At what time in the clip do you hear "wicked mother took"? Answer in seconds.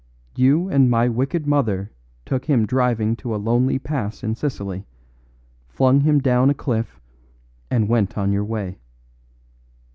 1.07-2.45